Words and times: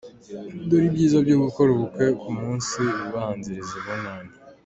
Dore 0.67 0.85
ibyiza 0.89 1.17
byo 1.25 1.35
gukora 1.43 1.69
ubukwe 1.71 2.05
ku 2.21 2.29
munsi 2.39 2.81
ubanziriza 3.07 3.73
ubunani:. 3.79 4.31